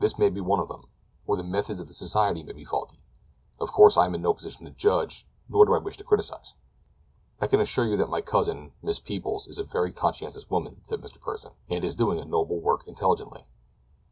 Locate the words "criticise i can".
6.02-7.60